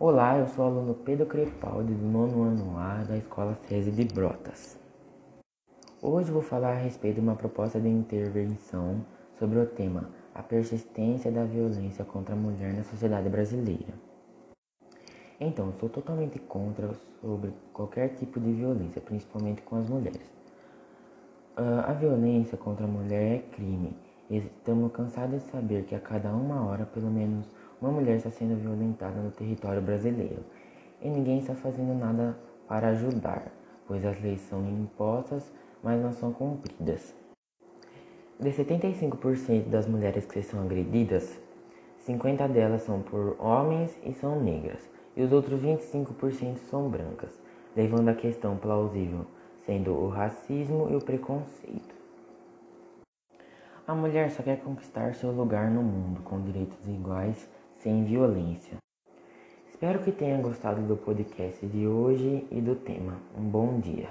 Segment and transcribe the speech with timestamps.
[0.00, 4.04] Olá, eu sou o aluno Pedro Crepaldi, do nono ano A da Escola SESI de
[4.04, 4.78] Brotas.
[6.00, 9.04] Hoje vou falar a respeito de uma proposta de intervenção
[9.40, 13.92] sobre o tema A persistência da violência contra a mulher na sociedade brasileira.
[15.40, 20.30] Então, sou totalmente contra sobre qualquer tipo de violência, principalmente com as mulheres.
[21.56, 23.96] Uh, a violência contra a mulher é crime.
[24.30, 27.48] Estamos cansados de saber que a cada uma hora, pelo menos
[27.80, 30.44] uma mulher está sendo violentada no território brasileiro
[31.00, 33.52] e ninguém está fazendo nada para ajudar,
[33.86, 37.14] pois as leis são impostas, mas não são cumpridas.
[38.38, 41.40] De 75% das mulheres que são agredidas,
[41.98, 47.40] 50 delas são por homens e são negras, e os outros 25% são brancas,
[47.76, 49.24] levando a questão plausível,
[49.64, 51.96] sendo o racismo e o preconceito.
[53.86, 58.76] A mulher só quer conquistar seu lugar no mundo com direitos iguais sem violência.
[59.68, 63.20] Espero que tenha gostado do podcast de hoje e do tema.
[63.36, 64.08] Um bom dia.